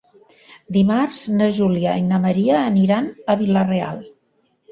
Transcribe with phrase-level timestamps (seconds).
[0.77, 4.01] Dimarts na Júlia i na Maria aniran a Vila-real.